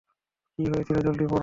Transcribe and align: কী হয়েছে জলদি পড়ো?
কী 0.59 0.63
হয়েছে 0.71 0.93
জলদি 1.05 1.25
পড়ো? 1.25 1.39